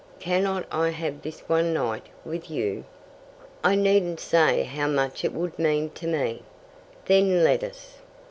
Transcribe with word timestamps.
Cannot 0.19 0.65
I 0.71 0.89
have 0.89 1.21
this 1.21 1.41
one 1.41 1.75
night 1.75 2.07
with 2.25 2.49
you?" 2.49 2.85
"I 3.63 3.75
needn't 3.75 4.19
say 4.19 4.63
how 4.63 4.87
much 4.87 5.23
it 5.23 5.31
would 5.31 5.59
mean 5.59 5.91
to 5.91 6.07
me." 6.07 6.41
"Then 7.05 7.43
let 7.43 7.63
us." 7.63 7.97